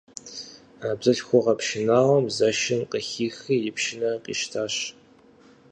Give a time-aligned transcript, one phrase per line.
[0.99, 4.75] Бзылъхугъэ пшынауэм Зэшым къыхихри и пшынэр къищтащ.